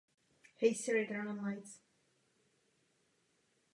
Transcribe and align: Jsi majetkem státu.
Jsi 0.61 0.91
majetkem 0.91 1.37
státu. 1.39 1.79